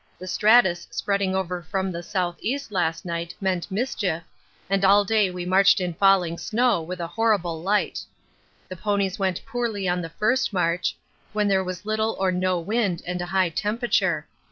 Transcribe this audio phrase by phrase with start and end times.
[0.17, 2.57] The stratus spreading over from the S.E.
[2.71, 4.23] last night meant mischief,
[4.67, 7.99] and all day we marched in falling snow with a horrible light.
[8.67, 10.97] The ponies went poorly on the first march,
[11.33, 14.25] when there was little or no wind and a high temperature.